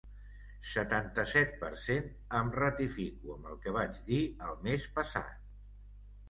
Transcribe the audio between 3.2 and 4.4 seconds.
amb el que vaig dir